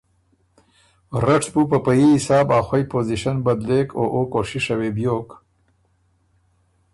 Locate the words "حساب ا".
2.17-2.59